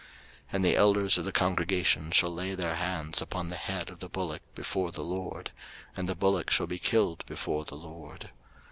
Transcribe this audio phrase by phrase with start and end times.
[0.01, 0.09] 03:004:015
[0.55, 4.09] And the elders of the congregation shall lay their hands upon the head of the
[4.09, 5.51] bullock before the LORD:
[5.95, 8.31] and the bullock shall be killed before the LORD.